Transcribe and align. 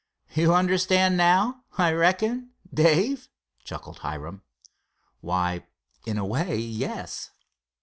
"You 0.33 0.51
understand 0.55 1.15
now, 1.15 1.61
I 1.77 1.91
reckon, 1.91 2.53
Dave?" 2.73 3.29
chuckled 3.63 3.99
Hiram. 3.99 4.41
"Why, 5.19 5.67
in 6.07 6.17
a 6.17 6.25
way, 6.25 6.57
yes." 6.57 7.29